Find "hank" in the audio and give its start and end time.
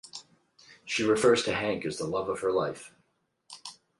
1.53-1.85